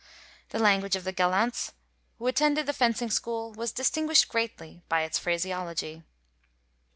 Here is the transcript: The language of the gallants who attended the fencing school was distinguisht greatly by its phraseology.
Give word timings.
The 0.49 0.57
language 0.57 0.95
of 0.95 1.03
the 1.03 1.11
gallants 1.11 1.73
who 2.17 2.25
attended 2.25 2.65
the 2.65 2.73
fencing 2.73 3.11
school 3.11 3.51
was 3.53 3.71
distinguisht 3.71 4.29
greatly 4.29 4.81
by 4.89 5.03
its 5.03 5.19
phraseology. 5.19 6.01